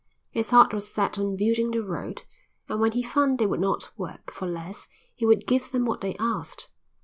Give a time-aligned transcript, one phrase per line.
[0.31, 2.23] His heart was set on building the road
[2.67, 6.01] and when he found they would not work for less he would give them what
[6.01, 6.71] they asked.